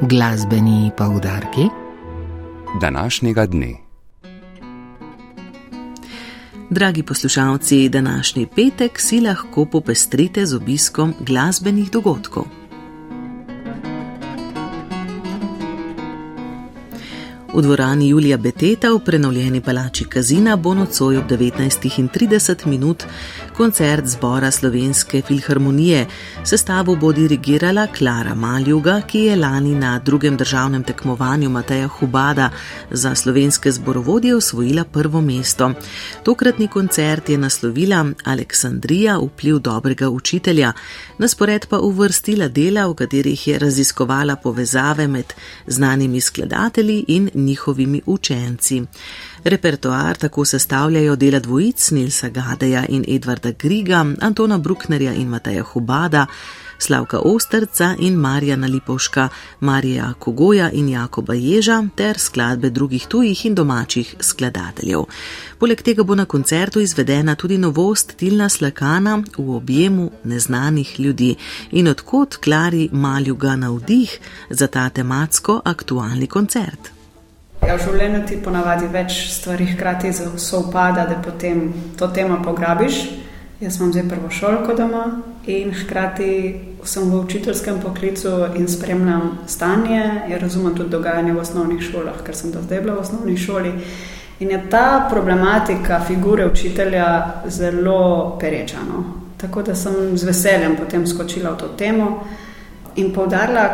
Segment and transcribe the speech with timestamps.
[0.00, 1.62] Glasbeni poudarki
[2.80, 3.74] današnjega dne.
[6.70, 12.44] Dragi poslušalci, današnji petek si lahko popestrite z obiskom glasbenih dogodkov.
[17.58, 23.02] V dvorani Julija Beteta v prenovljeni palači Kazina bo nocoj ob 19.30 minut
[23.56, 26.06] koncert zbora Slovenske filharmonije.
[26.44, 32.50] Sestavo bo dirigirala Klara Maljuga, ki je lani na drugem državnem tekmovanju Mateja Hubada
[32.90, 35.72] za slovenske zborovodje osvojila prvo mesto.
[36.22, 40.72] Tokratni koncert je naslovila Aleksandrija, vpliv dobrega učitelja,
[41.18, 45.34] na spored pa uvrstila dela, v katerih je raziskovala povezave med
[45.66, 48.82] znanimi skladatelji in njihovimi učenci.
[49.44, 56.26] Repertoar tako sestavljajo dela dvojic Nilsa Gadeja in Edvarda Griga, Antona Brucknerja in Mateja Hubada,
[56.78, 59.28] Slavka Osterca in Marjana Lipovška,
[59.60, 65.04] Marija Kogoja in Jakoba Ježa ter skladbe drugih tujih in domačih skladateljev.
[65.58, 71.34] Poleg tega bo na koncertu izvedena tudi novost Tilna Slakana v objemu neznanih ljudi
[71.70, 74.18] in odkot Klari Maljuga navdih
[74.50, 76.97] za ta tematsko aktualni koncert.
[77.66, 83.00] Ja, v življenju ti ponavadi več stvari hkrati sovpada, da potem to temo pograbiš.
[83.58, 85.02] Jaz imam zdaj prvo šolko doma
[85.50, 86.30] in hkrati
[86.86, 90.02] sem v učiteljskem poklicu in spremljam stanje.
[90.30, 93.72] Ja, razumem tudi dogajanje v osnovnih šolah, ker sem do zdaj bila v osnovni šoli.
[94.38, 97.08] In je ta problematika figure učitelja
[97.50, 98.84] zelo pereča.
[98.86, 99.02] No?
[99.36, 102.22] Tako da sem z veseljem potem skočila v to temo
[102.94, 103.66] in povdarila,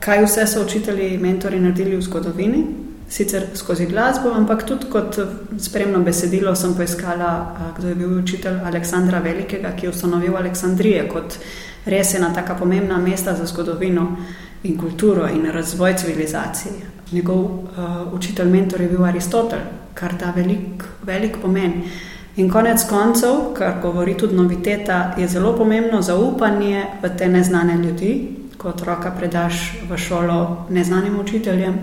[0.00, 2.64] kaj vse so učitelji in mentori naredili v zgodovini
[3.10, 5.18] sicer skozi glasbo, ampak tudi kot
[5.58, 11.38] spremno besedilo sem poiskala, kdo je bil učitelj Aleksandra Velikega, ki je ustanovil Aleksandrije kot
[11.86, 14.06] res ena tako pomembna mesta za zgodovino
[14.62, 16.72] in kulturo in razvoj civilizacije.
[17.12, 19.58] Njegov uh, učitelj, mentor je bil Aristotel,
[19.94, 21.82] kar da velik, velik pomen.
[22.36, 28.12] In konec koncev, kar govori tudi noviteta, je zelo pomembno zaupanje v te neznane ljudi,
[28.56, 31.80] ko otroka predaš v šolo neznanim učiteljem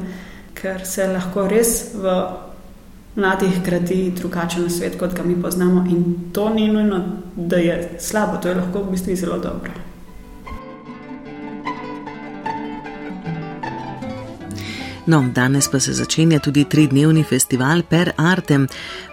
[0.62, 2.14] ker se lahko res v
[3.18, 5.86] mladih gradi drugačen svet, kot ga mi poznamo.
[5.90, 7.02] In to ni nujno,
[7.36, 9.87] da je slabo, to je lahko v bistvu zelo dobro.
[15.08, 18.68] No, danes pa se začenja tudi tridnevni festival Per Artem,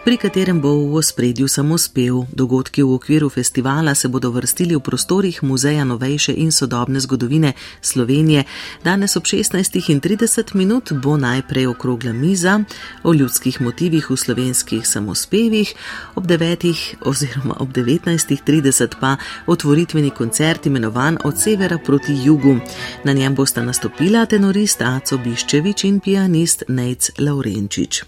[0.05, 2.25] pri katerem bo v ospredju samo spev.
[2.32, 8.44] Dogodki v okviru festivala se bodo vrstili v prostorih Muzeja novejše in sodobne zgodovine Slovenije.
[8.84, 12.60] Danes ob 16.30 minut bo najprej okrogla miza
[13.03, 15.75] o ljudskih motivih v slovenskih samospevih,
[16.15, 16.97] ob 9.
[17.06, 19.16] oziroma ob 19.30 pa
[19.47, 22.59] otvoritveni koncert imenovan Od severa proti jugu.
[23.04, 28.03] Na njem bosta nastopila tenorist Aco Biščevič in pianist Nec Laurenčič.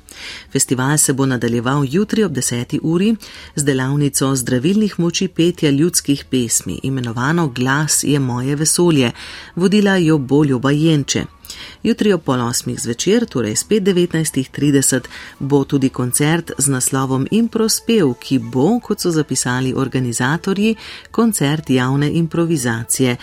[0.53, 2.79] Festival se bo nadaljeval jutri ob 10.
[2.83, 3.17] uri
[3.57, 9.13] z delavnico zdravilnih moči petja ljudskih pesmi, imenovano Glas je moje vesolje,
[9.57, 11.36] vodila jo boljo bajenče.
[11.83, 18.39] Jutri ob pol osmih zvečer, torej spet 19.30, bo tudi koncert z naslovom Improspev, ki
[18.39, 20.77] bo, kot so zapisali organizatorji,
[21.11, 23.17] koncert javne improvizacije.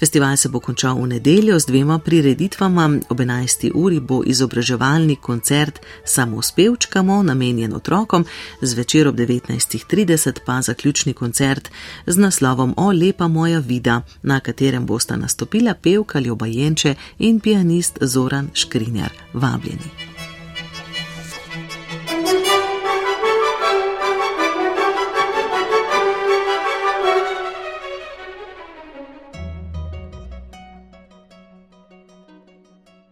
[0.00, 3.00] Festival se bo končal v nedeljo z dvema prireditvama.
[3.08, 3.70] Ob 11.
[3.74, 8.24] uri bo izobraževalni koncert samo s pevčkamo, namenjen otrokom,
[8.62, 11.70] zvečer ob 19.30 pa zaključni koncert
[12.06, 18.50] z naslovom O lepa moja vida, na katerem bosta nastopila pevka Ljubajenče in pianist Zoran
[18.52, 19.12] Škrinjar.
[19.32, 20.19] Vabljeni.